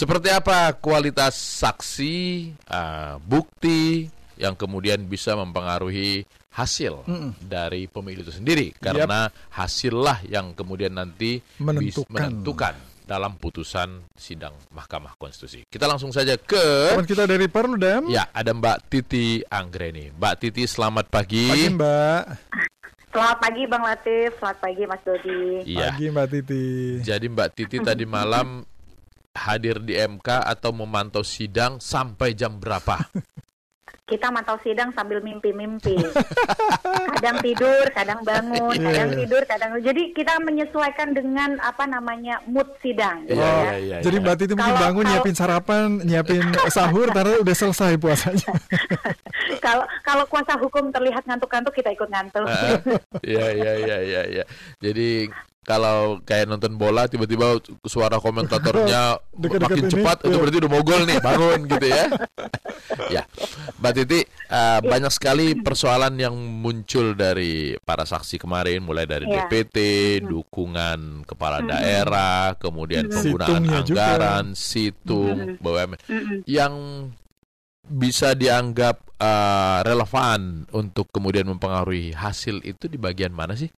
Seperti 0.00 0.32
apa 0.32 0.72
kualitas 0.80 1.36
saksi, 1.36 2.16
uh, 2.72 3.20
bukti 3.20 4.08
yang 4.40 4.56
kemudian 4.56 5.04
bisa 5.04 5.36
mempengaruhi 5.36 6.24
hasil 6.56 7.04
Mm-mm. 7.04 7.36
dari 7.44 7.84
pemilu 7.84 8.24
itu 8.24 8.32
sendiri 8.32 8.72
karena 8.80 9.28
hasillah 9.52 10.24
yang 10.24 10.56
kemudian 10.56 10.96
nanti 10.96 11.44
bis- 11.44 11.60
Menentukan. 11.60 12.08
menentukan 12.16 12.74
dalam 13.04 13.36
putusan 13.36 14.00
sidang 14.16 14.56
Mahkamah 14.72 15.20
Konstitusi. 15.20 15.68
Kita 15.68 15.84
langsung 15.84 16.16
saja 16.16 16.32
ke 16.40 16.96
Teman 16.96 17.04
kita 17.04 17.28
dari 17.28 17.44
Perludem. 17.52 18.08
ya 18.08 18.24
ada 18.32 18.56
Mbak 18.56 18.88
Titi 18.88 19.44
Anggreni. 19.52 20.16
Mbak 20.16 20.34
Titi 20.40 20.64
selamat 20.64 21.12
pagi. 21.12 21.44
Pagi 21.44 21.68
Mbak. 21.76 22.22
Selamat 23.10 23.38
pagi 23.42 23.62
Bang 23.66 23.82
Latif, 23.84 24.30
selamat 24.38 24.58
pagi 24.64 24.82
Mas 24.88 25.02
Dodi. 25.04 25.40
Iya. 25.68 25.92
Pagi 25.92 26.06
Mbak 26.08 26.26
Titi. 26.32 26.64
Jadi 27.04 27.26
Mbak 27.28 27.48
Titi 27.52 27.76
tadi 27.82 28.08
malam 28.08 28.62
hadir 29.34 29.78
di 29.78 29.94
MK 29.94 30.26
atau 30.26 30.70
memantau 30.70 31.22
sidang 31.22 31.78
sampai 31.78 32.34
jam 32.34 32.58
berapa? 32.58 32.98
Kita 34.10 34.26
mantau 34.26 34.58
sidang 34.58 34.90
sambil 34.90 35.22
mimpi-mimpi. 35.22 35.94
kadang 37.14 37.38
tidur, 37.38 37.86
kadang 37.94 38.18
bangun, 38.26 38.74
Iya. 38.74 38.90
kadang 38.90 39.10
tidur, 39.14 39.42
kadang 39.46 39.70
jadi 39.78 40.02
kita 40.10 40.34
menyesuaikan 40.42 41.14
dengan 41.14 41.54
apa 41.62 41.86
namanya 41.86 42.42
mood 42.42 42.66
sidang. 42.82 43.22
gitu 43.24 43.38
Iya, 43.38 43.46
ya. 43.46 43.54
iya, 43.54 43.74
iya, 43.78 43.96
Jadi 44.02 44.16
iya. 44.18 44.24
Mbak 44.26 44.34
Titi 44.34 44.52
mungkin 44.58 44.66
Kalau- 44.66 44.82
bangun 44.82 45.04
kalau- 45.06 45.14
nyiapin 45.14 45.36
sarapan, 45.38 45.86
nyiapin 46.02 46.42
sahur, 46.74 47.06
karena 47.14 47.38
udah 47.38 47.54
selesai 47.54 47.92
puasanya. 48.02 48.50
Kalau 49.62 49.84
kalau 50.02 50.24
kuasa 50.26 50.56
hukum 50.56 50.90
terlihat 50.90 51.22
ngantuk-ngantuk 51.22 51.70
kita 51.70 51.92
ikut 51.92 52.08
ngantuk. 52.08 52.48
Iya 53.20 53.46
iya 53.52 53.72
iya 53.78 53.96
iya 54.00 54.20
iya. 54.26 54.44
Jadi 54.80 55.28
kalau 55.60 56.18
kayak 56.24 56.48
nonton 56.48 56.74
bola 56.80 57.04
tiba-tiba 57.06 57.60
suara 57.84 58.16
komentatornya 58.16 59.20
Dekat-dekat 59.40 59.60
makin 59.68 59.84
ini, 59.86 59.92
cepat 59.92 60.18
itu 60.24 60.32
iya. 60.32 60.40
berarti 60.40 60.56
udah 60.60 60.70
mau 60.72 60.82
gol 60.84 61.02
nih 61.08 61.18
bangun 61.20 61.60
gitu 61.68 61.86
ya. 61.88 62.04
ya. 63.16 63.22
Mbak 63.80 63.92
Titi 63.96 64.20
uh, 64.52 64.80
banyak 64.84 65.12
sekali 65.12 65.46
persoalan 65.60 66.14
yang 66.20 66.34
muncul 66.36 67.16
dari 67.16 67.72
para 67.80 68.04
saksi 68.04 68.36
kemarin 68.36 68.84
mulai 68.84 69.08
dari 69.08 69.24
Iya. 69.30 69.46
DPT, 69.46 69.76
dukungan 70.26 71.22
kepala 71.28 71.62
daerah, 71.62 72.56
kemudian 72.58 73.06
penggunaan 73.06 73.62
Situngnya 73.62 73.80
juga. 73.86 74.00
anggaran, 74.16 74.46
situng, 74.56 75.38
BUMN 75.62 75.96
yang 76.50 76.74
bisa 77.90 78.34
dianggap 78.38 79.02
uh, 79.18 79.80
relevan 79.82 80.66
untuk 80.70 81.08
kemudian 81.10 81.46
mempengaruhi 81.48 82.12
hasil 82.14 82.62
itu 82.62 82.86
di 82.86 82.98
bagian 83.00 83.32
mana 83.34 83.54
sih? 83.56 83.70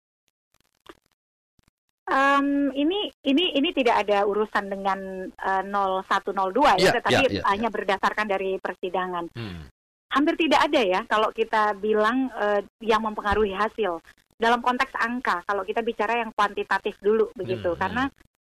Em, 2.12 2.76
ini 2.76 3.08
ini 3.24 3.56
ini 3.56 3.72
tidak 3.72 4.04
ada 4.04 4.28
urusan 4.28 4.68
dengan 4.68 5.32
eh, 5.32 5.64
0102 5.64 6.76
ya, 6.76 6.92
Iya, 6.92 6.92
tetapi 7.00 7.24
iya, 7.24 7.40
iya, 7.40 7.44
hanya 7.48 7.72
berdasarkan 7.72 8.28
dari 8.28 8.60
persidangan. 8.60 9.32
Hmm. 9.32 9.64
hampir 10.12 10.36
tidak 10.36 10.68
ada 10.68 10.84
ya 10.84 11.02
kalau 11.08 11.32
kita 11.32 11.72
bilang 11.80 12.28
eh, 12.36 12.68
yang 12.84 13.00
mempengaruhi 13.00 13.56
hasil. 13.56 14.04
Dalam 14.36 14.60
konteks 14.60 14.92
angka 15.00 15.40
kalau 15.48 15.64
kita 15.64 15.80
bicara 15.80 16.20
yang 16.20 16.36
kuantitatif 16.36 17.00
dulu 17.00 17.32
begitu. 17.32 17.72
Hmm, 17.72 17.80
karena 17.80 18.04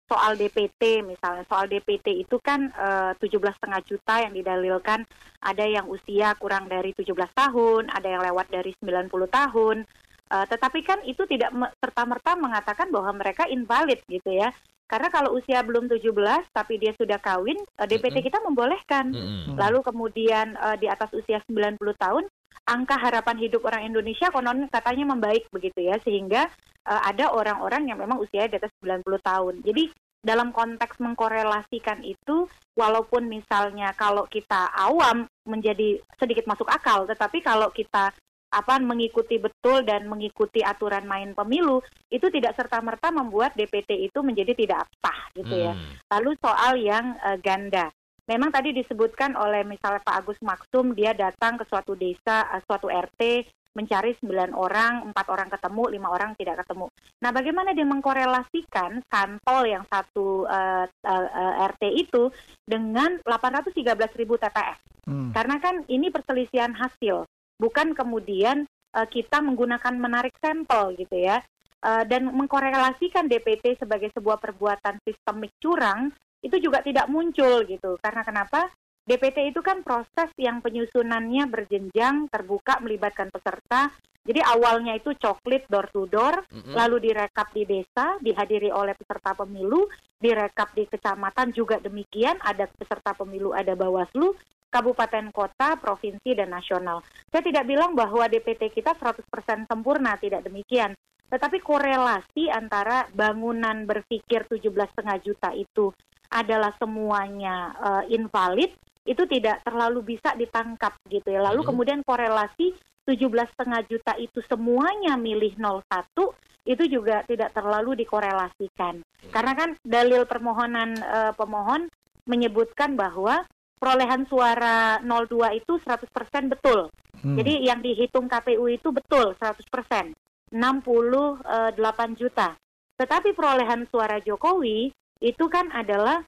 soal 0.10 0.34
DPT 0.42 1.06
misalnya 1.06 1.46
soal 1.46 1.70
DPT 1.70 2.26
itu 2.26 2.42
kan 2.42 2.66
eh, 2.74 3.14
17,5 3.14 3.62
juta 3.86 4.26
yang 4.26 4.34
didalilkan. 4.34 5.06
Ada 5.38 5.70
yang 5.70 5.86
usia 5.86 6.34
kurang 6.42 6.66
dari 6.66 6.98
17 6.98 7.14
tahun 7.14 7.94
ada 7.94 8.10
yang 8.10 8.26
lewat 8.26 8.50
dari 8.50 8.74
90 8.82 9.14
tahun 9.30 9.86
Eh, 10.32 10.46
tetapi 10.48 10.80
kan 10.88 11.04
itu 11.04 11.28
tidak 11.28 11.52
serta 11.84 12.08
merta 12.08 12.40
mengatakan 12.40 12.88
bahwa 12.88 13.12
mereka 13.20 13.44
invalid 13.52 14.00
gitu 14.08 14.32
ya 14.32 14.56
karena 14.92 15.08
kalau 15.08 15.40
usia 15.40 15.64
belum 15.64 15.88
17 15.88 16.04
tapi 16.52 16.76
dia 16.76 16.92
sudah 17.00 17.16
kawin 17.24 17.56
eh, 17.56 17.88
DPT 17.88 18.20
Mm-mm. 18.20 18.28
kita 18.28 18.40
membolehkan 18.44 19.12
Mm-mm. 19.16 19.56
Lalu 19.56 19.80
kemudian 19.88 20.60
eh, 20.60 20.76
di 20.84 20.92
atas 20.92 21.16
usia 21.16 21.40
90 21.48 21.80
tahun, 21.96 22.28
angka 22.68 23.00
harapan 23.00 23.40
hidup 23.40 23.64
orang 23.64 23.88
Indonesia 23.88 24.28
konon 24.28 24.68
katanya 24.68 25.16
membaik 25.16 25.48
begitu 25.48 25.88
ya, 25.88 25.96
sehingga 26.04 26.52
eh, 26.84 27.02
ada 27.08 27.32
orang-orang 27.32 27.88
yang 27.88 28.04
memang 28.04 28.20
usianya 28.20 28.52
di 28.52 28.60
atas 28.60 28.76
90 28.84 29.04
tahun. 29.24 29.56
Jadi 29.64 29.84
dalam 30.22 30.52
konteks 30.52 31.00
mengkorelasikan 31.00 32.04
itu, 32.04 32.46
walaupun 32.76 33.26
misalnya 33.32 33.96
kalau 33.96 34.28
kita 34.28 34.70
awam 34.76 35.26
menjadi 35.48 35.98
sedikit 36.20 36.46
masuk 36.46 36.68
akal, 36.68 37.08
tetapi 37.08 37.42
kalau 37.42 37.72
kita 37.72 38.12
apa 38.52 38.84
mengikuti 38.84 39.40
betul 39.40 39.88
dan 39.88 40.12
mengikuti 40.12 40.60
aturan 40.60 41.08
main 41.08 41.32
pemilu 41.32 41.80
itu 42.12 42.28
tidak 42.28 42.54
serta 42.60 42.84
merta 42.84 43.08
membuat 43.10 43.56
DPT 43.56 44.12
itu 44.12 44.20
menjadi 44.20 44.52
tidak 44.52 44.92
sah 45.00 45.22
gitu 45.32 45.56
ya. 45.56 45.74
Hmm. 45.74 45.96
Lalu 46.12 46.32
soal 46.44 46.74
yang 46.78 47.16
eh, 47.16 47.40
ganda. 47.40 47.88
Memang 48.28 48.54
tadi 48.54 48.72
disebutkan 48.72 49.36
oleh 49.36 49.66
misalnya 49.66 50.00
Pak 50.04 50.16
Agus 50.24 50.40
Maksum, 50.40 50.94
dia 50.96 51.12
datang 51.12 51.58
ke 51.58 51.66
suatu 51.68 51.98
desa, 51.98 52.48
eh, 52.54 52.62
suatu 52.64 52.88
RT, 52.88 53.48
mencari 53.72 54.12
9 54.20 54.52
orang, 54.52 55.08
empat 55.12 55.26
orang 55.32 55.48
ketemu, 55.48 55.84
lima 55.96 56.12
orang 56.12 56.36
tidak 56.36 56.64
ketemu. 56.64 56.92
Nah, 57.24 57.32
bagaimana 57.32 57.72
dia 57.72 57.88
mengkorelasikan 57.88 59.00
sampel 59.08 59.60
yang 59.72 59.84
satu 59.88 60.44
eh, 60.48 60.86
eh, 60.92 61.28
eh, 61.32 61.54
RT 61.72 61.84
itu 61.96 62.24
dengan 62.68 63.16
813 63.24 64.20
ribu 64.20 64.36
TPS? 64.36 64.80
Hmm. 65.08 65.32
Karena 65.32 65.58
kan 65.64 65.88
ini 65.88 66.12
perselisihan 66.12 66.76
hasil, 66.76 67.24
bukan 67.62 67.94
kemudian 67.94 68.66
eh, 68.98 69.08
kita 69.08 69.38
menggunakan 69.46 69.94
menarik 69.94 70.34
sampel 70.42 70.98
gitu 70.98 71.22
ya. 71.22 71.46
Eh, 71.82 72.04
dan 72.10 72.30
mengkorelasikan 72.30 73.30
DPT 73.30 73.78
sebagai 73.78 74.10
sebuah 74.14 74.42
perbuatan 74.42 75.02
sistemik 75.06 75.54
curang 75.62 76.10
itu 76.42 76.58
juga 76.58 76.82
tidak 76.82 77.06
muncul 77.10 77.62
gitu. 77.70 78.02
Karena 78.02 78.26
kenapa? 78.26 78.70
DPT 79.02 79.50
itu 79.50 79.66
kan 79.66 79.82
proses 79.82 80.30
yang 80.38 80.62
penyusunannya 80.62 81.50
berjenjang, 81.50 82.30
terbuka, 82.30 82.78
melibatkan 82.86 83.34
peserta. 83.34 83.90
Jadi 84.22 84.38
awalnya 84.46 84.94
itu 84.94 85.18
coklit 85.18 85.66
door 85.66 85.90
to 85.90 86.06
door, 86.06 86.46
Mm-mm. 86.54 86.78
lalu 86.78 87.10
direkap 87.10 87.50
di 87.50 87.66
desa, 87.66 88.22
dihadiri 88.22 88.70
oleh 88.70 88.94
peserta 88.94 89.34
pemilu, 89.34 89.90
direkap 90.22 90.78
di 90.78 90.86
kecamatan 90.86 91.50
juga 91.50 91.82
demikian, 91.82 92.38
ada 92.46 92.70
peserta 92.70 93.18
pemilu, 93.18 93.58
ada 93.58 93.74
Bawaslu, 93.74 94.38
kabupaten 94.72 95.30
kota, 95.36 95.76
provinsi 95.76 96.32
dan 96.32 96.50
nasional. 96.56 97.04
Saya 97.28 97.44
tidak 97.44 97.68
bilang 97.68 97.92
bahwa 97.92 98.26
DPT 98.32 98.72
kita 98.72 98.96
100% 98.96 99.68
sempurna, 99.68 100.16
tidak 100.16 100.48
demikian. 100.48 100.96
Tetapi 101.28 101.60
korelasi 101.60 102.48
antara 102.52 103.08
bangunan 103.12 103.84
berpikir 103.84 104.48
17,5 104.48 105.20
juta 105.24 105.52
itu 105.52 105.92
adalah 106.32 106.72
semuanya 106.80 107.76
eh, 107.76 108.16
invalid, 108.16 108.72
itu 109.04 109.24
tidak 109.28 109.60
terlalu 109.68 110.16
bisa 110.16 110.32
ditangkap 110.40 110.96
gitu 111.12 111.28
ya. 111.28 111.44
Lalu 111.44 111.64
Mhm. 111.64 111.68
kemudian 111.68 112.00
korelasi 112.08 112.72
17,5 113.04 113.84
juta 113.90 114.16
itu 114.16 114.40
semuanya 114.48 115.20
milih 115.20 115.58
01 115.60 116.32
itu 116.64 116.86
juga 116.86 117.26
tidak 117.26 117.52
terlalu 117.58 117.98
dikorelasikan. 118.06 119.02
Karena 119.34 119.52
kan 119.58 119.70
dalil 119.82 120.24
permohonan 120.30 120.96
eh, 120.96 121.34
pemohon 121.36 121.90
menyebutkan 122.30 122.94
bahwa 122.94 123.42
perolehan 123.82 124.30
suara 124.30 125.02
02 125.02 125.58
itu 125.58 125.82
100% 125.82 126.54
betul. 126.54 126.94
Hmm. 127.18 127.34
Jadi 127.34 127.66
yang 127.66 127.82
dihitung 127.82 128.30
KPU 128.30 128.70
itu 128.70 128.94
betul 128.94 129.34
100%, 129.42 130.14
68 130.54 132.22
juta. 132.22 132.54
Tetapi 133.02 133.34
perolehan 133.34 133.90
suara 133.90 134.22
Jokowi 134.22 134.94
itu 135.26 135.46
kan 135.50 135.74
adalah 135.74 136.22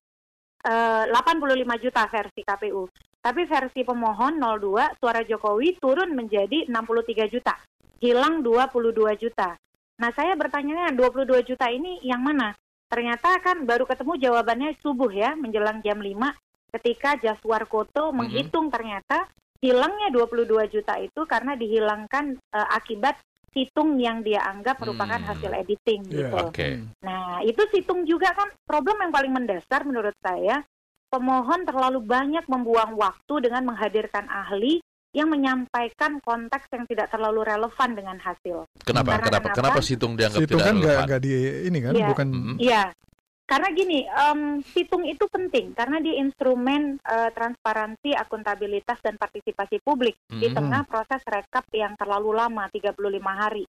eh, 0.65 1.05
85 1.05 1.83
juta 1.85 2.01
versi 2.09 2.41
KPU. 2.41 2.89
Tapi 3.23 3.45
versi 3.45 3.85
pemohon 3.85 4.41
02 4.41 4.97
suara 4.97 5.21
Jokowi 5.21 5.77
turun 5.77 6.17
menjadi 6.17 6.65
63 6.65 7.29
juta. 7.29 7.53
Hilang 8.01 8.41
22 8.41 9.15
juta. 9.15 9.55
Nah, 10.01 10.11
saya 10.11 10.35
bertanya 10.35 10.91
22 10.91 11.45
juta 11.45 11.71
ini 11.71 12.01
yang 12.03 12.19
mana? 12.19 12.51
Ternyata 12.91 13.39
kan 13.39 13.63
baru 13.63 13.87
ketemu 13.87 14.19
jawabannya 14.19 14.75
subuh 14.83 15.07
ya, 15.07 15.37
menjelang 15.39 15.79
jam 15.85 16.03
5 16.03 16.42
ketika 16.73 17.15
Jaswar 17.15 17.69
Koto 17.69 18.09
Mhm. 18.09 18.15
menghitung 18.17 18.67
ternyata 18.67 19.29
hilangnya 19.61 20.09
22 20.09 20.65
juta 20.67 20.97
itu 20.97 21.21
karena 21.23 21.53
dihilangkan 21.53 22.35
eh, 22.35 22.67
akibat 22.73 23.15
situng 23.53 24.01
yang 24.01 24.25
dia 24.25 24.41
anggap 24.43 24.81
merupakan 24.81 25.21
Hmm. 25.21 25.29
hasil 25.29 25.51
editing 25.53 26.01
Iya. 26.09 26.17
gitu. 26.25 26.37
Oke. 26.49 26.69
Nah, 27.05 27.45
itu 27.45 27.61
situng 27.69 28.01
juga 28.03 28.33
kan 28.33 28.49
problem 28.65 28.97
yang 28.99 29.13
paling 29.13 29.29
mendasar 29.29 29.85
menurut 29.85 30.17
saya. 30.19 30.65
Pemohon 31.07 31.61
terlalu 31.61 32.01
banyak 32.01 32.49
membuang 32.49 32.97
waktu 32.97 33.45
dengan 33.45 33.69
menghadirkan 33.69 34.25
ahli 34.25 34.81
yang 35.13 35.29
menyampaikan 35.29 36.17
konteks 36.25 36.65
yang 36.73 36.89
tidak 36.89 37.13
terlalu 37.13 37.45
relevan 37.45 37.93
dengan 37.93 38.17
hasil. 38.17 38.65
Kenapa? 38.81 39.21
Karena 39.21 39.29
Kenapa? 39.29 39.45
kenapa? 39.45 39.49
Kenapa 39.53 39.79
situng 39.85 40.17
dianggap 40.17 40.41
Situ 40.41 40.57
tidak 40.57 40.65
kan 40.65 40.75
relevan? 40.81 41.05
nggak 41.05 41.21
di 41.21 41.31
ini 41.69 41.79
kan, 41.79 41.93
Iya. 41.93 42.07
bukan 42.09 42.27
Mm-mm. 42.33 42.55
Iya, 42.57 42.83
karena 43.43 43.67
gini, 43.75 44.07
em, 44.07 44.63
situng 44.63 45.03
itu 45.03 45.27
penting 45.27 45.75
karena 45.75 45.99
dia 45.99 46.15
instrumen 46.17 46.97
eh, 47.03 47.29
transparansi, 47.35 48.15
akuntabilitas 48.15 48.97
dan 49.03 49.19
partisipasi 49.19 49.83
publik 49.83 50.15
di 50.31 50.47
Mhm. 50.47 50.55
tengah 50.55 50.81
proses 50.87 51.19
rekap 51.27 51.67
yang 51.75 51.93
terlalu 51.99 52.31
lama 52.31 52.65
35 52.71 53.35
hari. 53.35 53.67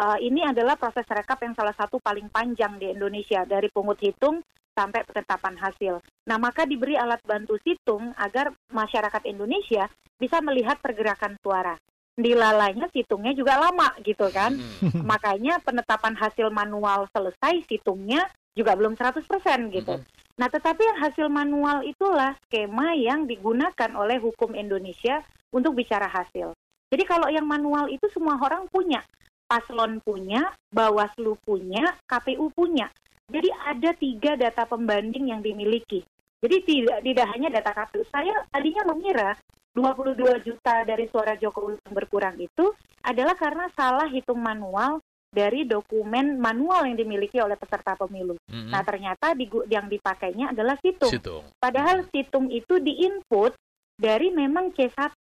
Eh, 0.00 0.18
ini 0.24 0.40
adalah 0.40 0.80
proses 0.80 1.04
rekap 1.04 1.36
yang 1.44 1.52
salah 1.52 1.76
satu 1.76 2.00
paling 2.00 2.32
panjang 2.32 2.80
di 2.80 2.88
Indonesia 2.88 3.44
dari 3.44 3.68
pungut 3.68 4.00
hitung 4.00 4.40
sampai 4.72 5.04
penetapan 5.04 5.60
hasil. 5.60 6.00
Nah, 6.24 6.40
maka 6.40 6.64
diberi 6.64 6.96
alat 6.96 7.20
bantu 7.26 7.60
situng 7.60 8.16
agar 8.16 8.54
masyarakat 8.72 9.22
Indonesia 9.28 9.90
bisa 10.16 10.40
melihat 10.40 10.80
pergerakan 10.80 11.36
suara. 11.44 11.76
Dilalainya 12.16 12.88
situngnya 12.92 13.36
juga 13.36 13.60
lama 13.60 13.92
gitu 14.00 14.28
kan. 14.32 14.56
Mm. 14.56 15.04
Makanya 15.04 15.60
penetapan 15.60 16.16
hasil 16.16 16.48
manual 16.48 17.08
selesai 17.12 17.64
situngnya 17.68 18.24
juga 18.54 18.74
belum 18.74 18.98
100% 18.98 19.26
gitu. 19.74 19.94
Mm. 19.98 20.04
Nah, 20.40 20.48
tetapi 20.48 20.80
yang 20.80 20.98
hasil 21.04 21.26
manual 21.28 21.84
itulah 21.84 22.32
skema 22.48 22.96
yang 22.96 23.28
digunakan 23.28 23.90
oleh 23.92 24.16
hukum 24.16 24.56
Indonesia 24.56 25.20
untuk 25.52 25.76
bicara 25.76 26.08
hasil. 26.08 26.56
Jadi 26.90 27.04
kalau 27.06 27.28
yang 27.28 27.44
manual 27.44 27.86
itu 27.92 28.08
semua 28.10 28.40
orang 28.40 28.66
punya, 28.72 29.04
paslon 29.46 30.00
punya, 30.00 30.50
Bawaslu 30.72 31.36
punya, 31.44 31.94
KPU 32.08 32.50
punya. 32.56 32.88
Jadi 33.30 33.46
ada 33.52 33.90
tiga 33.94 34.34
data 34.34 34.66
pembanding 34.66 35.30
yang 35.30 35.44
dimiliki. 35.44 36.02
Jadi 36.40 36.56
tidak 36.64 36.98
tidak 37.04 37.26
hanya 37.36 37.48
data 37.52 37.70
KPU. 37.76 38.02
Saya 38.10 38.32
tadinya 38.50 38.82
mengira 38.88 39.36
22 39.76 40.42
juta 40.42 40.82
dari 40.82 41.06
suara 41.12 41.38
Jokowi 41.38 41.78
yang 41.78 41.94
berkurang 41.94 42.36
itu 42.42 42.74
adalah 43.06 43.38
karena 43.38 43.70
salah 43.78 44.10
hitung 44.10 44.42
manual 44.42 44.98
dari 45.30 45.62
dokumen 45.62 46.42
manual 46.42 46.90
yang 46.90 46.98
dimiliki 46.98 47.38
oleh 47.38 47.54
peserta 47.54 47.94
pemilu. 47.94 48.34
Mm. 48.50 48.74
Nah, 48.74 48.82
ternyata 48.82 49.32
di, 49.38 49.46
yang 49.70 49.86
dipakainya 49.86 50.50
adalah 50.50 50.74
situng. 50.82 51.10
Situng. 51.10 51.46
Padahal 51.56 52.02
situng 52.10 52.50
itu 52.50 52.82
diinput 52.82 53.54
dari 53.94 54.34
memang 54.34 54.74
C1. 54.74 55.14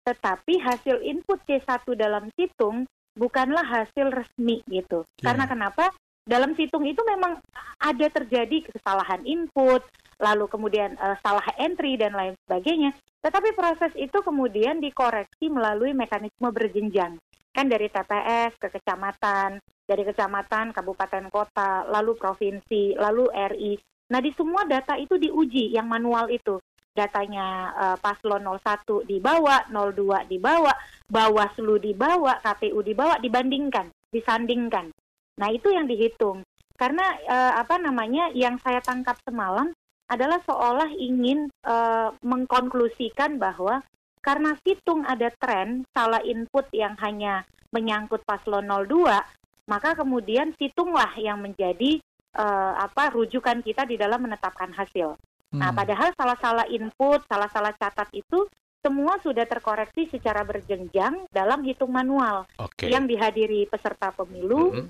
Tetapi 0.00 0.54
hasil 0.64 1.04
input 1.04 1.44
C1 1.44 1.84
dalam 1.92 2.32
situng 2.32 2.88
bukanlah 3.12 3.62
hasil 3.62 4.08
resmi 4.08 4.64
gitu. 4.64 5.04
Ya. 5.20 5.30
Karena 5.30 5.44
kenapa? 5.44 5.92
Dalam 6.24 6.56
situng 6.56 6.88
itu 6.88 7.00
memang 7.04 7.42
ada 7.80 8.06
terjadi 8.08 8.64
kesalahan 8.70 9.24
input, 9.28 9.84
lalu 10.20 10.48
kemudian 10.48 10.96
eh, 10.96 11.16
salah 11.20 11.44
entry 11.60 12.00
dan 12.00 12.16
lain 12.16 12.32
sebagainya. 12.48 12.96
Tetapi 13.20 13.52
proses 13.52 13.92
itu 14.00 14.24
kemudian 14.24 14.80
dikoreksi 14.80 15.52
melalui 15.52 15.92
mekanisme 15.92 16.48
berjenjang. 16.48 17.20
Kan 17.50 17.66
dari 17.66 17.90
TPS 17.90 18.54
ke 18.56 18.70
kecamatan, 18.70 19.58
dari 19.90 20.06
kecamatan, 20.06 20.70
kabupaten 20.70 21.26
kota, 21.34 21.82
lalu 21.90 22.14
provinsi, 22.14 22.94
lalu 22.94 23.26
RI. 23.34 23.74
Nah, 24.10 24.22
di 24.22 24.30
semua 24.34 24.62
data 24.66 24.94
itu 24.94 25.18
diuji 25.18 25.74
yang 25.74 25.90
manual 25.90 26.30
itu. 26.30 26.62
Datanya 26.94 27.46
eh, 27.74 27.96
paslon 27.98 28.46
01 28.46 29.06
dibawa, 29.06 29.66
02 29.70 30.30
dibawa, 30.30 30.74
Bawaslu 31.10 31.82
dibawa, 31.82 32.38
KPU 32.38 32.86
dibawa, 32.86 33.18
dibandingkan, 33.18 33.90
disandingkan. 34.14 34.94
Nah, 35.42 35.48
itu 35.50 35.74
yang 35.74 35.90
dihitung. 35.90 36.46
Karena 36.78 37.18
eh, 37.26 37.52
apa 37.58 37.76
namanya 37.82 38.30
yang 38.30 38.58
saya 38.62 38.78
tangkap 38.78 39.18
semalam 39.26 39.74
adalah 40.10 40.42
seolah 40.42 40.90
ingin 40.94 41.50
eh, 41.66 42.08
mengkonklusikan 42.22 43.38
bahwa 43.38 43.82
karena 44.20 44.56
situng 44.60 45.02
ada 45.08 45.32
tren 45.40 45.84
salah 45.96 46.20
input 46.22 46.68
yang 46.76 46.94
hanya 47.00 47.44
menyangkut 47.72 48.20
paslon 48.28 48.68
02, 48.68 49.16
maka 49.68 49.96
kemudian 49.96 50.52
situnglah 50.56 51.12
yang 51.16 51.40
menjadi 51.40 52.00
eh, 52.30 52.74
apa 52.78 53.10
rujukan 53.10 53.58
kita 53.58 53.82
di 53.90 53.98
dalam 53.98 54.22
menetapkan 54.22 54.70
hasil. 54.70 55.18
Nah, 55.50 55.74
Hmm. 55.74 55.78
padahal 55.82 56.14
salah-salah 56.14 56.70
input, 56.70 57.26
salah-salah 57.26 57.74
catat 57.74 58.06
itu 58.14 58.46
semua 58.78 59.18
sudah 59.18 59.42
terkoreksi 59.50 60.06
secara 60.06 60.46
berjenjang 60.46 61.26
dalam 61.34 61.66
hitung 61.66 61.90
manual 61.90 62.46
Oke. 62.62 62.86
yang 62.86 63.10
dihadiri 63.10 63.66
peserta 63.66 64.14
pemilu, 64.14 64.70
Mm. 64.72 64.86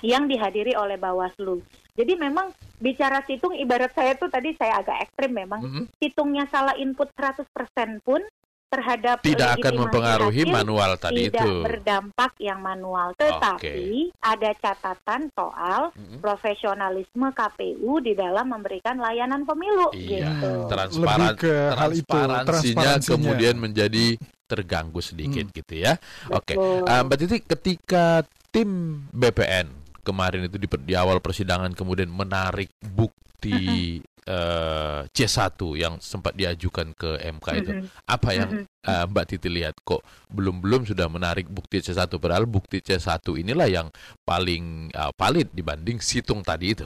yang 0.00 0.24
dihadiri 0.32 0.80
oleh 0.80 0.96
Bawaslu. 0.96 1.60
Jadi 1.92 2.16
memang 2.16 2.56
bicara 2.80 3.20
situng 3.28 3.52
ibarat 3.52 3.92
saya 3.92 4.16
tuh 4.16 4.32
tadi 4.32 4.56
saya 4.56 4.80
agak 4.80 5.12
ekstrim 5.12 5.36
memang 5.36 5.60
Mm. 5.60 5.84
hitungnya 6.00 6.48
salah 6.48 6.72
input 6.80 7.12
100% 7.14 8.00
pun 8.00 8.24
terhadap 8.68 9.16
Tidak 9.20 9.50
akan 9.56 9.72
mempengaruhi 9.78 10.44
hasil 10.44 10.52
manual 10.54 10.90
tadi 10.94 11.26
tidak 11.26 11.40
itu. 11.40 11.52
berdampak 11.64 12.32
yang 12.38 12.60
manual. 12.60 13.16
Tetapi 13.16 14.12
ada 14.20 14.50
catatan 14.54 15.32
soal 15.32 15.90
Mm. 15.90 16.20
profesionalisme 16.20 17.32
KPU 17.32 17.98
di 17.98 18.12
dalam 18.12 18.46
memberikan 18.46 18.96
layanan 18.96 19.42
pemilu 19.42 19.88
Iya. 19.90 20.28
gitu. 20.30 20.52
Transparan, 20.68 21.32
Lebih 21.32 21.40
ke 21.40 21.54
hal 21.72 21.90
itu, 21.92 22.04
transparansinya 22.04 22.44
transparansinya. 22.44 23.12
kemudian 23.16 23.54
menjadi 23.56 24.06
terganggu 24.44 25.00
sedikit 25.00 25.44
gitu 25.48 25.74
ya. 25.74 25.96
Oke. 26.28 26.52
Betul. 26.52 26.84
Ah, 26.84 27.00
Mbak 27.02 27.16
Titi, 27.18 27.36
ketika 27.42 28.20
tim 28.48 28.68
BPN 29.10 29.68
kemarin 30.00 30.44
itu 30.44 30.56
di, 30.56 30.68
di 30.82 30.94
awal 30.94 31.20
persidangan 31.20 31.72
kemudian 31.72 32.08
menarik 32.08 32.72
bukti 32.82 34.00
eh, 34.28 35.00
C1 35.08 35.56
yang 35.74 35.96
sempat 36.04 36.36
diajukan 36.36 36.92
ke 36.92 37.16
MK 37.16 37.46
itu, 37.64 37.72
Mhm. 37.72 37.86
apa 38.04 38.28
yang 38.36 38.50
Mhm. 38.52 38.64
eh, 38.84 39.04
Mbak 39.08 39.24
Titi 39.24 39.48
lihat 39.48 39.74
kok 39.80 40.04
belum-belum 40.28 40.84
sudah 40.84 41.08
menarik 41.08 41.48
bukti 41.48 41.80
C1 41.80 42.20
padahal 42.20 42.44
bukti 42.44 42.84
C1 42.84 43.40
inilah 43.40 43.68
yang 43.72 43.88
paling 44.22 44.92
eh, 44.92 45.12
valid 45.16 45.48
dibanding 45.50 45.96
situng 45.98 46.44
tadi 46.44 46.76
itu. 46.76 46.84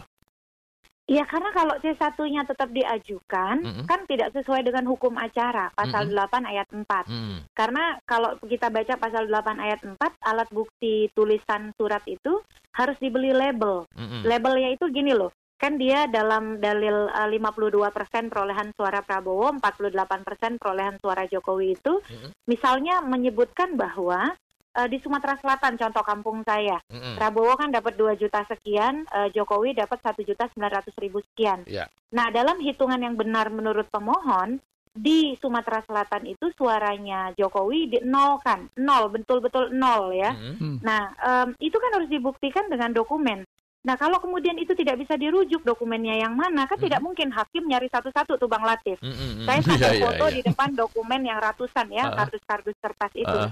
Iya, 1.10 1.26
karena 1.26 1.50
kalau 1.50 1.74
C1-nya 1.82 2.46
tetap 2.46 2.70
diajukan, 2.70 3.58
Mm-mm. 3.58 3.84
kan 3.90 4.06
tidak 4.06 4.30
sesuai 4.38 4.62
dengan 4.62 4.86
hukum 4.86 5.18
acara, 5.18 5.68
pasal 5.74 6.06
Mm-mm. 6.06 6.14
8 6.14 6.46
ayat 6.46 6.68
4. 6.70 7.04
Hmm. 7.10 7.42
Karena 7.52 7.98
kalau 8.06 8.38
kita 8.46 8.70
baca 8.70 8.94
pasal 8.96 9.26
8 9.26 9.58
ayat 9.58 9.82
4, 9.82 9.98
alat 10.22 10.46
bukti 10.54 11.10
tulisan 11.10 11.74
surat 11.74 12.00
itu 12.06 12.38
harus 12.72 12.94
dibeli 13.02 13.34
label. 13.34 13.82
Mm-mm. 13.98 14.22
Labelnya 14.22 14.72
itu 14.72 14.86
gini 14.94 15.10
loh, 15.10 15.34
kan 15.62 15.78
dia 15.78 16.10
dalam 16.10 16.58
dalil 16.58 17.06
eh, 17.06 17.28
52% 17.38 18.26
perolehan 18.26 18.74
suara 18.74 18.98
Prabowo, 19.06 19.54
48% 19.62 20.58
perolehan 20.58 20.98
suara 20.98 21.30
Jokowi 21.30 21.78
itu, 21.78 22.02
Mm-mm. 22.02 22.34
misalnya 22.50 22.98
menyebutkan 22.98 23.78
bahwa 23.78 24.34
eh, 24.74 24.88
di 24.90 24.98
Sumatera 24.98 25.38
Selatan, 25.38 25.78
contoh 25.78 26.02
kampung 26.02 26.42
saya, 26.42 26.82
Mm-mm. 26.90 27.14
Prabowo 27.14 27.54
kan 27.54 27.70
dapat 27.70 27.94
2 27.94 28.18
juta 28.18 28.42
sekian, 28.50 29.06
eh, 29.06 29.30
Jokowi 29.30 29.78
dapat 29.78 30.02
1 30.02 30.26
juta 30.26 30.50
900 30.50 30.90
ribu 30.98 31.22
sekian. 31.30 31.62
Ya. 31.70 31.86
Nah, 32.10 32.34
dalam 32.34 32.58
hitungan 32.58 32.98
yang 32.98 33.14
benar 33.14 33.46
menurut 33.54 33.86
pemohon, 33.86 34.58
di 34.92 35.32
Sumatera 35.40 35.80
Selatan 35.88 36.28
itu 36.28 36.52
suaranya 36.52 37.32
Jokowi 37.32 37.88
di 37.88 37.98
nol 38.04 38.36
kan, 38.44 38.68
nol, 38.76 39.08
betul-betul 39.08 39.72
nol 39.72 40.12
ya. 40.12 40.36
Mm-mm. 40.36 40.84
Nah, 40.84 41.16
em, 41.16 41.48
itu 41.64 41.80
kan 41.80 41.96
harus 41.96 42.12
dibuktikan 42.12 42.68
dengan 42.68 42.92
dokumen. 42.92 43.48
Nah, 43.82 43.98
kalau 43.98 44.22
kemudian 44.22 44.54
itu 44.62 44.78
tidak 44.78 44.94
bisa 45.02 45.18
dirujuk 45.18 45.66
dokumennya 45.66 46.14
yang 46.22 46.38
mana, 46.38 46.70
kan 46.70 46.78
Mhm. 46.78 46.84
tidak 46.86 47.00
mungkin 47.02 47.28
hakim 47.34 47.66
nyari 47.66 47.90
satu-satu 47.90 48.38
tuh 48.38 48.46
Bang 48.46 48.62
Latif. 48.62 49.02
Mm-mm. 49.02 49.42
Saya 49.42 49.58
Iya, 49.66 49.66
sampai 49.74 49.90
iya, 49.98 50.02
foto 50.06 50.24
iya. 50.30 50.34
di 50.38 50.40
depan 50.46 50.70
dokumen 50.78 51.20
yang 51.26 51.38
ratusan 51.42 51.86
ya, 51.90 52.06
kardus-kardus 52.14 52.78
kertas 52.78 53.12
itu. 53.18 53.38
Ah. 53.42 53.50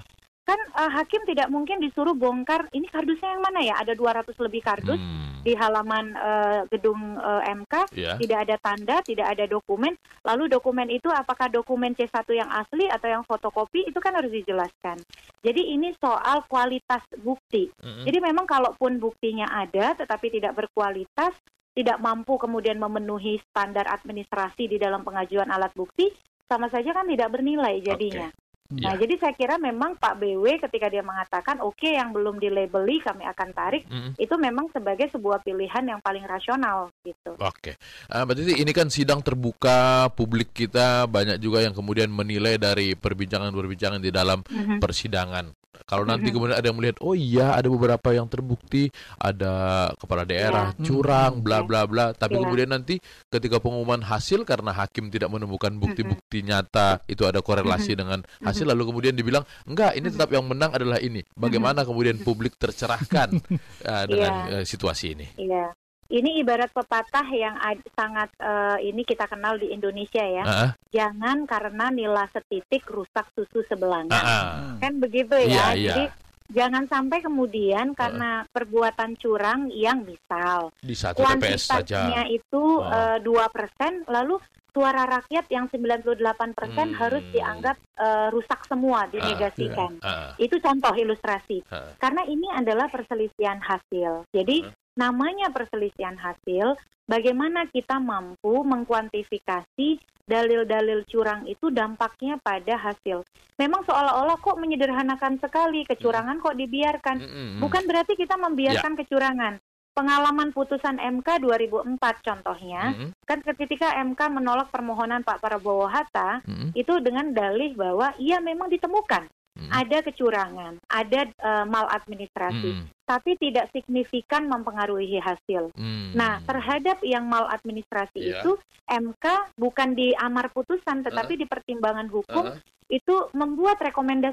Kan 0.50 0.59
eh, 0.59 0.90
hakim 0.90 1.23
tidak 1.30 1.47
mungkin 1.47 1.78
disuruh 1.78 2.19
bongkar, 2.19 2.66
ini 2.75 2.90
kardusnya 2.90 3.38
yang 3.38 3.42
mana 3.47 3.62
ya? 3.62 3.78
Ada 3.78 3.95
200 3.95 4.35
lebih 4.42 4.66
kardus 4.66 4.99
Hmm. 4.99 5.47
di 5.47 5.54
halaman 5.54 6.11
eh, 6.19 6.61
gedung 6.75 6.99
eh, 7.16 7.54
MK, 7.54 7.75
Ya. 7.95 8.19
tidak 8.19 8.38
ada 8.50 8.57
tanda, 8.59 8.97
tidak 9.07 9.30
ada 9.30 9.47
dokumen. 9.47 9.95
Lalu 10.26 10.50
dokumen 10.50 10.90
itu 10.90 11.07
apakah 11.07 11.47
dokumen 11.47 11.95
C1 11.95 12.26
yang 12.35 12.50
asli 12.50 12.90
atau 12.90 13.07
yang 13.07 13.23
fotokopi 13.23 13.87
itu 13.87 14.02
kan 14.02 14.19
harus 14.19 14.35
dijelaskan. 14.35 14.99
Jadi 15.40 15.71
ini 15.71 15.95
soal 15.97 16.42
kualitas 16.50 17.07
bukti. 17.23 17.71
Mm-mm. 17.78 18.04
Jadi 18.11 18.19
memang 18.19 18.45
kalaupun 18.45 18.99
buktinya 18.99 19.47
ada 19.49 19.95
tetapi 19.95 20.35
tidak 20.35 20.59
berkualitas, 20.59 21.33
tidak 21.73 22.02
mampu 22.02 22.35
kemudian 22.35 22.76
memenuhi 22.76 23.38
standar 23.47 23.87
administrasi 23.87 24.66
di 24.66 24.76
dalam 24.76 25.07
pengajuan 25.07 25.49
alat 25.49 25.71
bukti, 25.78 26.11
sama 26.50 26.66
saja 26.66 26.90
kan 26.90 27.07
tidak 27.07 27.30
bernilai 27.30 27.78
jadinya. 27.78 28.26
Nah, 28.71 28.95
Ya. 28.95 29.03
jadi 29.03 29.19
saya 29.19 29.35
kira 29.35 29.59
memang 29.59 29.99
Pak 29.99 30.15
BW 30.17 30.62
ketika 30.62 30.87
dia 30.87 31.03
mengatakan 31.03 31.59
oke 31.59 31.91
yang 31.91 32.15
belum 32.15 32.39
dilabeli 32.39 33.03
kami 33.03 33.27
akan 33.27 33.50
tarik, 33.50 33.83
Mm-mm. 33.85 34.15
itu 34.15 34.31
memang 34.39 34.71
sebagai 34.71 35.11
sebuah 35.11 35.43
pilihan 35.43 35.83
yang 35.83 35.99
paling 35.99 36.23
rasional 36.23 36.95
gitu. 37.03 37.35
Oke, 37.37 37.75
Eh, 38.07 38.23
Mbak 38.23 38.35
Titi, 38.39 38.55
ini 38.62 38.71
kan 38.71 38.87
sidang 38.87 39.21
terbuka, 39.21 40.07
publik 40.15 40.55
kita 40.55 41.11
banyak 41.11 41.39
juga 41.39 41.67
yang 41.67 41.75
kemudian 41.75 42.07
menilai 42.07 42.59
dari 42.59 42.95
perbincangan-perbincangan 42.95 43.99
di 43.99 44.11
dalam 44.11 44.47
Mhm. 44.47 44.79
persidangan. 44.79 45.50
Kalau 45.87 46.05
nanti 46.05 46.29
kemudian 46.31 46.57
ada 46.57 46.67
yang 46.67 46.79
melihat, 46.79 46.99
oh 47.01 47.15
iya 47.15 47.57
ada 47.57 47.69
beberapa 47.69 48.13
yang 48.13 48.27
terbukti, 48.27 48.89
ada 49.17 49.89
kepala 49.97 50.23
daerah 50.25 50.73
Iya. 50.77 50.85
curang, 50.85 51.41
bla 51.41 51.61
Iya. 51.63 51.67
bla 51.67 51.81
bla. 51.89 52.07
Tapi 52.13 52.37
Iya. 52.37 52.43
kemudian 52.45 52.69
nanti 52.71 52.95
ketika 53.29 53.61
pengumuman 53.61 54.01
hasil 54.03 54.43
karena 54.45 54.73
hakim 54.73 55.09
tidak 55.09 55.31
menemukan 55.31 55.73
bukti-bukti 55.77 56.43
nyata 56.43 57.01
itu 57.07 57.25
ada 57.27 57.41
korelasi 57.41 57.97
dengan 57.97 58.23
hasil, 58.41 58.65
lalu 58.69 58.91
kemudian 58.93 59.15
dibilang 59.15 59.45
enggak, 59.65 59.97
ini 59.97 60.07
tetap 60.11 60.31
yang 60.31 60.45
menang 60.47 60.73
adalah 60.73 60.99
ini. 60.99 61.23
Bagaimana 61.35 61.83
kemudian 61.85 62.21
publik 62.23 62.57
tercerahkan 62.57 63.35
eh, 63.91 64.05
dengan 64.07 64.33
eh, 64.61 64.65
situasi 64.65 65.07
ini? 65.19 65.27
Iya. 65.37 65.73
Ini 66.11 66.43
ibarat 66.43 66.69
pepatah 66.69 67.23
yang 67.31 67.55
sangat 67.93 68.35
eh, 68.37 68.83
ini 68.85 69.07
kita 69.07 69.25
kenal 69.25 69.55
di 69.57 69.71
Indonesia 69.71 70.21
ya. 70.21 70.43
Ah, 70.43 70.71
Jangan 70.90 71.47
karena 71.47 71.87
nila 71.88 72.26
setitik 72.29 72.83
rusak 72.85 73.31
susu 73.31 73.62
sebelanga. 73.64 74.11
ah, 74.11 74.19
ah. 74.19 74.45
Kan 74.76 74.99
begitu 74.99 75.38
ya. 75.38 75.71
iya. 75.71 75.95
Jadi 75.95 76.05
jangan 76.50 76.83
sampai 76.85 77.23
kemudian 77.23 77.95
karena 77.95 78.43
perbuatan 78.45 79.14
curang 79.14 79.71
yang 79.71 80.02
misal 80.02 80.75
Di 80.76 80.99
satu 80.99 81.23
TPS 81.23 81.71
saja. 81.71 82.11
kuantitasnya 82.11 82.23
itu 82.29 82.59
Oh. 82.59 82.90
eh, 82.90 83.19
dua 83.23 83.47
persen, 83.47 84.02
lalu 84.05 84.43
suara 84.71 85.02
rakyat 85.05 85.47
yang 85.47 85.67
98 85.67 86.55
persen 86.55 86.90
Hmm. 86.90 86.99
harus 86.99 87.23
dianggap 87.31 87.79
eh, 87.97 88.29
rusak 88.31 88.64
semua, 88.64 89.07
dinegasikan. 89.07 90.00
Ah, 90.00 90.35
Itu 90.37 90.59
contoh 90.59 90.90
ilustrasi. 90.90 91.62
ah. 91.69 91.95
Karena 91.97 92.25
ini 92.25 92.50
adalah 92.50 92.88
perselisihan 92.88 93.61
hasil. 93.61 94.26
Jadi 94.33 94.64
Hmm. 94.64 94.75
Namanya 94.99 95.50
perselisihan 95.54 96.18
hasil, 96.18 96.75
bagaimana 97.06 97.66
kita 97.70 97.99
mampu 97.99 98.62
mengkuantifikasi 98.62 99.99
dalil-dalil 100.30 101.02
curang 101.11 101.42
itu 101.50 101.75
dampaknya 101.75 102.38
pada 102.38 102.78
hasil. 102.78 103.26
Memang 103.59 103.82
seolah-olah 103.82 104.38
kok 104.38 104.56
menyederhanakan 104.62 105.42
sekali 105.42 105.82
kecurangan 105.85 106.38
kok 106.38 106.54
dibiarkan. 106.54 107.16
Mm-mm. 107.18 107.49
Bukan 107.59 107.82
berarti 107.90 108.14
kita 108.14 108.38
Ya. 108.38 108.42
membiarkan 108.47 108.94
kecurangan. 108.94 109.59
Pengalaman 109.90 110.54
putusan 110.54 111.02
MK 111.02 111.42
2004 111.42 112.23
contohnya, 112.23 112.94
Mm-mm. 112.94 113.11
kan 113.26 113.42
ketika 113.42 113.99
MK 113.99 114.20
menolak 114.30 114.70
permohonan 114.70 115.26
Pak 115.26 115.42
Prabowo 115.42 115.90
Hatta, 115.90 116.40
Mm-mm. 116.47 116.70
itu 116.78 117.02
dengan 117.02 117.35
dalih 117.35 117.75
bahwa 117.75 118.14
ia 118.23 118.38
memang 118.38 118.70
ditemukan 118.70 119.26
Mm. 119.61 119.69
ada 119.71 119.99
kecurangan, 120.00 120.73
ada 120.88 121.21
eh, 121.29 121.64
maladministrasi, 121.64 122.71
Mm. 122.75 122.85
tapi 123.05 123.37
tidak 123.37 123.69
signifikan 123.71 124.47
mempengaruhi 124.47 125.17
hasil. 125.17 125.69
Mm. 125.76 126.17
Nah, 126.17 126.40
terhadap 126.43 126.99
yang 127.02 127.29
maladministrasi 127.29 128.19
Iya. 128.19 128.40
itu 128.40 128.57
MK 128.88 129.26
bukan 129.55 129.93
di 129.93 130.17
amar 130.17 130.49
putusan 130.49 131.05
tetapi 131.05 131.37
di 131.37 131.45
pertimbangan 131.45 132.09
hukum 132.09 132.50
Ah, 132.50 132.59
itu 132.88 133.29
membuat 133.33 133.79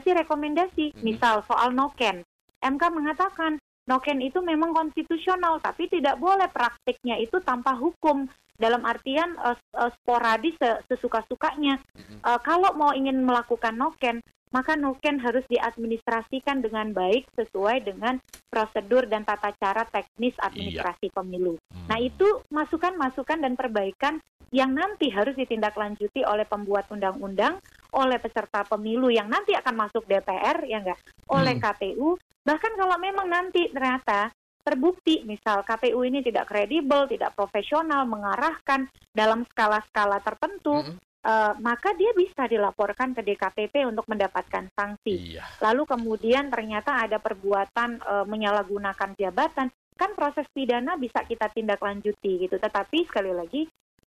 rekomendasi-rekomendasi. 0.02 0.98
Mhm. 0.98 1.04
Misal 1.04 1.44
soal 1.44 1.72
noken. 1.72 2.24
MK 2.58 2.84
mengatakan 2.90 3.60
noken 3.86 4.20
itu 4.20 4.42
memang 4.42 4.74
konstitusional 4.74 5.60
tapi 5.60 5.86
tidak 5.88 6.18
boleh 6.18 6.48
praktiknya 6.50 7.18
itu 7.18 7.38
tanpa 7.42 7.76
hukum. 7.76 8.26
Dalam 8.58 8.82
artian 8.82 9.38
eh, 9.38 9.54
eh, 9.54 9.92
sporadis 9.94 10.58
se- 10.58 10.82
sesuka-sukanya. 10.90 11.78
Eh, 12.18 12.40
kalau 12.42 12.74
mau 12.74 12.90
ingin 12.90 13.22
melakukan 13.22 13.78
noken, 13.78 14.18
maka 14.52 14.80
noken 14.80 15.20
harus 15.20 15.44
diadministrasikan 15.52 16.64
dengan 16.64 16.96
baik 16.96 17.28
sesuai 17.36 17.84
dengan 17.84 18.20
prosedur 18.48 19.06
dan 19.12 19.28
tata 19.28 19.52
cara 19.60 19.84
teknis 19.88 20.34
administrasi 20.40 21.12
pemilu. 21.12 21.60
mm. 21.60 21.88
Nah, 21.92 22.00
itu 22.00 22.44
masukan-masukan 22.52 23.44
dan 23.44 23.54
perbaikan 23.60 24.24
yang 24.56 24.72
nanti 24.72 25.12
harus 25.12 25.36
ditindaklanjuti 25.36 26.24
oleh 26.24 26.48
pembuat 26.48 26.88
undang-undang, 26.88 27.60
oleh 27.92 28.16
peserta 28.16 28.64
pemilu 28.64 29.12
yang 29.12 29.28
nanti 29.28 29.52
akan 29.52 29.76
masuk 29.76 30.08
DPR, 30.08 30.64
ya 30.64 30.80
enggak, 30.80 31.00
oleh 31.28 31.60
Hmm. 31.60 31.64
KPU. 31.68 32.16
Bahkan 32.48 32.80
kalau 32.80 32.96
memang 32.96 33.28
nanti 33.28 33.68
ternyata 33.68 34.32
terbukti, 34.64 35.24
misal 35.28 35.64
KPU 35.68 36.00
ini 36.04 36.24
tidak 36.24 36.48
kredibel, 36.48 37.08
tidak 37.12 37.36
profesional, 37.36 38.08
mengarahkan 38.08 38.88
dalam 39.12 39.44
skala-skala 39.52 40.24
tertentu, 40.24 40.84
Mm-mm. 40.84 41.00
Eh, 41.28 41.54
maka 41.60 41.92
dia 41.94 42.16
bisa 42.16 42.48
dilaporkan 42.48 43.12
ke 43.12 43.20
DKPP 43.20 43.84
untuk 43.84 44.08
mendapatkan 44.08 44.72
sanksi 44.72 45.36
Iya. 45.36 45.44
lalu 45.60 45.84
kemudian 45.84 46.48
ternyata 46.48 47.04
ada 47.04 47.20
perbuatan 47.20 48.00
e, 48.00 48.14
menyalahgunakan 48.24 49.12
jabatan, 49.20 49.68
kan 50.00 50.12
proses 50.16 50.48
pidana 50.56 50.96
bisa 50.96 51.26
kita 51.28 51.52
tindak 51.52 51.84
lanjuti 51.84 52.48
gitu. 52.48 52.56
Tetapi 52.56 53.04
sekali 53.10 53.36
lagi 53.36 53.68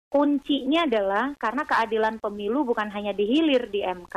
kuncinya 0.08 0.86
adalah 0.86 1.34
karena 1.36 1.66
keadilan 1.66 2.16
pemilu 2.22 2.62
bukan 2.64 2.88
hanya 2.94 3.10
dihilir 3.12 3.66
di 3.68 3.82
MK, 3.82 4.16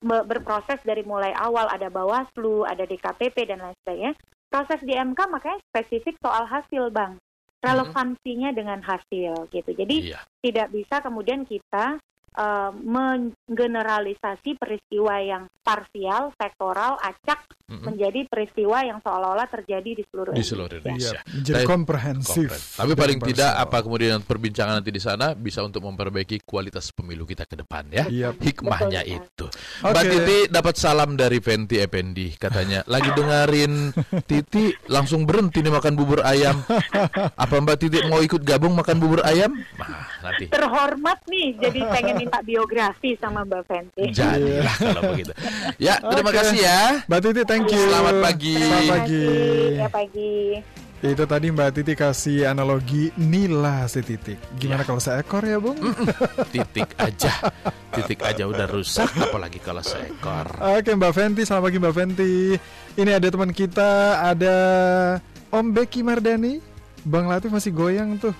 be- 0.00 0.24
berproses 0.26 0.80
dari 0.82 1.04
mulai 1.04 1.30
awal 1.36 1.68
ada 1.68 1.86
Bawaslu, 1.86 2.64
ada 2.64 2.82
DKPP 2.82 3.36
dan 3.46 3.60
lain 3.60 3.76
sebagainya. 3.84 4.12
Proses 4.50 4.80
di 4.82 4.94
MK 4.94 5.18
makanya 5.30 5.58
spesifik 5.70 6.16
soal 6.18 6.46
hasil, 6.46 6.90
Bang. 6.90 7.20
Relevansinya 7.60 8.50
dengan 8.50 8.80
hasil 8.80 9.46
gitu. 9.52 9.70
Jadi 9.76 10.10
Iya. 10.10 10.24
tidak 10.40 10.72
bisa 10.72 11.04
kemudian 11.04 11.44
kita 11.44 12.00
eh, 12.32 12.70
menggeneralisasi 12.74 14.56
peristiwa 14.56 15.14
yang 15.18 15.42
parsial, 15.60 16.32
sektoral, 16.34 16.96
acak 16.98 17.46
Mm-mm. 17.70 17.86
menjadi 17.86 18.26
peristiwa 18.26 18.82
yang 18.82 18.98
seolah-olah 18.98 19.46
terjadi 19.46 20.02
di 20.02 20.04
seluruh 20.10 20.34
Di 20.34 20.42
Indonesia. 20.42 20.50
seluruh 20.50 20.76
Indonesia. 20.82 21.20
Iya, 21.20 21.20
menjadi 21.30 21.56
Baik. 21.62 21.68
komprehensif. 21.70 22.48
Kompren. 22.50 22.62
Tapi 22.80 22.92
paling 22.98 23.18
tidak 23.30 23.52
apa 23.54 23.78
kemudian 23.84 24.18
perbincangan 24.24 24.74
nanti 24.82 24.90
di 24.90 24.98
sana 24.98 25.26
bisa 25.38 25.62
untuk 25.62 25.86
memperbaiki 25.86 26.42
kualitas 26.42 26.90
pemilu 26.90 27.22
kita 27.22 27.46
ke 27.46 27.54
depan 27.54 27.86
ya. 27.92 28.04
Iya. 28.10 28.34
Hikmahnya 28.34 29.00
Betul, 29.06 29.14
itu. 29.22 29.46
Oke. 29.86 29.92
Mbak 29.94 30.04
Titi 30.10 30.38
dapat 30.50 30.74
salam 30.74 31.10
dari 31.14 31.38
Venti 31.38 31.76
Ependi 31.78 32.26
katanya 32.34 32.80
lagi 32.90 33.10
dengerin 33.14 33.72
Titi 34.26 34.74
langsung 34.90 35.22
berhenti 35.22 35.62
nih 35.62 35.70
makan 35.70 35.94
bubur 35.94 36.26
ayam. 36.26 36.58
Apa 37.36 37.54
Mbak 37.62 37.76
Titi 37.78 37.98
mau 38.10 38.18
ikut 38.18 38.42
gabung 38.42 38.74
makan 38.74 38.96
bubur 38.98 39.22
ayam? 39.22 39.54
Nah, 39.78 40.08
nanti 40.26 40.50
Terhormat 40.50 41.22
nih, 41.30 41.54
jadi 41.60 41.80
pengen 41.86 42.16
minta 42.20 42.38
biografi 42.44 43.16
sama 43.16 43.42
Mbak 43.42 43.62
Fenty. 43.64 44.04
jadilah 44.12 44.76
kalau 44.76 45.02
begitu. 45.16 45.32
Ya, 45.80 45.96
terima 45.98 46.30
kasih 46.30 46.58
ya. 46.60 46.80
Mbak 47.08 47.20
Titi, 47.24 47.42
thank 47.48 47.68
you. 47.72 47.80
Selamat 47.80 48.14
pagi. 48.20 48.54
Selamat 48.56 48.84
pagi. 48.92 49.26
Ya 49.74 49.88
pagi. 49.88 50.34
Itu 51.00 51.24
tadi 51.24 51.48
Mbak 51.48 51.70
Titi 51.72 51.92
kasih 51.96 52.44
analogi 52.44 53.08
nila 53.16 53.88
si 53.88 54.04
titik. 54.04 54.36
Gimana 54.60 54.84
Ya. 54.84 54.86
kalau 54.86 55.00
seekor 55.00 55.40
ya, 55.48 55.56
Bung? 55.56 55.80
Titik 56.52 56.92
aja. 57.00 57.32
Titik 57.90 58.20
aja 58.20 58.44
udah 58.44 58.68
rusak 58.68 59.08
apalagi 59.16 59.56
kalau 59.64 59.80
seekor. 59.80 60.44
Oke 60.60 60.92
Mbak 60.92 61.12
Fenty, 61.16 61.48
selamat 61.48 61.64
pagi 61.64 61.78
Mbak 61.80 61.94
Fenty. 61.96 62.32
Ini 63.00 63.10
ada 63.16 63.32
teman 63.32 63.48
kita, 63.48 63.90
ada 64.20 64.56
Om 65.48 65.72
Becky 65.72 66.04
Mardani. 66.04 66.60
Bang 67.00 67.32
Latif 67.32 67.48
masih 67.48 67.72
goyang 67.72 68.20
tuh. 68.20 68.36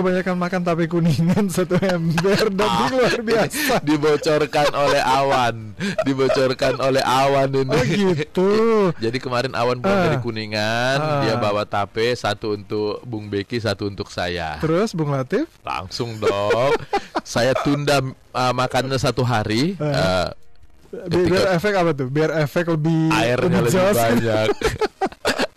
Kebanyakan 0.00 0.34
makan 0.34 0.60
tape 0.62 0.84
kuningan 0.86 1.44
satu 1.46 1.76
ember 1.76 2.48
dan 2.50 2.64
Ah, 2.64 2.88
luar 2.90 3.20
biasa. 3.20 3.84
Dibocorkan 3.84 4.72
oleh 4.72 4.96
awan. 4.98 5.76
Dibocorkan 6.02 6.80
oleh 6.80 7.02
awan 7.02 7.52
ini. 7.52 7.68
Oh 7.70 7.84
gitu. 7.84 8.48
Jadi 9.04 9.18
kemarin 9.18 9.52
awan 9.52 9.76
pulang 9.76 9.92
Ah. 9.92 10.04
dari 10.06 10.18
Kuningan, 10.18 10.96
Ah. 10.96 11.20
dia 11.20 11.36
bawa 11.36 11.62
tape 11.62 12.10
satu 12.10 12.56
untuk 12.56 13.04
Bung 13.04 13.28
Beki, 13.28 13.60
satu 13.60 13.84
untuk 13.84 14.08
saya. 14.08 14.56
Terus 14.58 14.90
Bung 14.90 15.12
Latif? 15.12 15.52
Langsung 15.60 16.16
dong. 16.16 16.72
saya 17.20 17.52
tunda 17.54 18.00
uh, 18.32 18.52
makannya 18.52 18.96
satu 18.96 19.20
hari. 19.20 19.76
Ah. 19.76 20.32
uh, 20.32 21.06
Bi- 21.06 21.28
Biar 21.28 21.54
efek 21.54 21.70
apa 21.72 21.90
tuh? 21.92 22.08
Biar 22.08 22.30
efek 22.40 22.66
lebih 22.66 23.12
airnya 23.12 23.60
lebih 23.60 23.70
jelas. 23.70 23.94
banyak. 23.94 24.46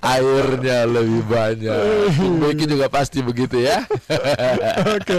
airnya 0.03 0.83
lebih 0.83 1.23
banyak. 1.25 1.79
Bung 2.19 2.35
Beki 2.43 2.65
juga 2.67 2.87
pasti 2.91 3.23
begitu 3.23 3.63
ya. 3.63 3.87
Oke. 4.95 5.17